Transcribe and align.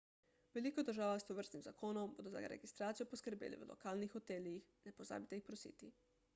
v 0.45 0.53
veliko 0.57 0.83
državah 0.87 1.19
s 1.23 1.27
tovrstnim 1.31 1.63
zakonom 1.65 2.15
bodo 2.15 2.33
za 2.35 2.41
registracijo 2.55 3.09
poskrbeli 3.13 3.61
v 3.63 3.69
lokalnih 3.75 4.17
hotelih 4.19 4.67
ne 4.89 4.99
pozabite 5.01 5.41
jih 5.41 5.49
prositi 5.51 5.97